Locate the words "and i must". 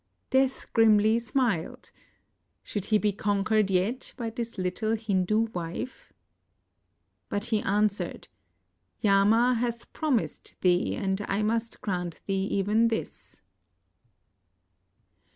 10.95-11.81